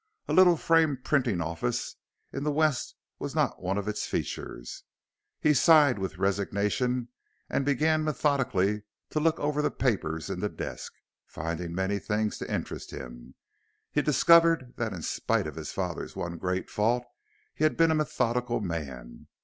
A 0.27 0.33
little 0.33 0.57
frame 0.57 0.97
printing 1.03 1.41
office 1.41 1.97
in 2.33 2.43
the 2.43 2.51
West 2.51 2.95
was 3.19 3.35
not 3.35 3.61
one 3.61 3.77
of 3.77 3.87
its 3.87 4.07
features. 4.07 4.83
He 5.39 5.53
sighed 5.53 5.99
with 5.99 6.17
resignation 6.17 7.09
and 7.51 7.63
began 7.65 8.03
methodically 8.03 8.81
to 9.11 9.19
look 9.19 9.39
over 9.39 9.61
the 9.61 9.69
papers 9.69 10.27
in 10.31 10.39
the 10.39 10.49
desk, 10.49 10.93
finding 11.27 11.75
many 11.75 11.99
things 11.99 12.39
to 12.39 12.51
interest 12.51 12.89
him. 12.89 13.35
He 13.91 14.01
discovered 14.01 14.73
that 14.77 14.91
in 14.91 15.03
spite 15.03 15.45
of 15.45 15.53
his 15.53 15.71
father's 15.71 16.15
one 16.15 16.39
great 16.39 16.67
fault 16.71 17.03
he 17.53 17.63
had 17.63 17.77
been 17.77 17.91
a 17.91 18.01
methodical 18.01 18.59
man. 18.59 19.27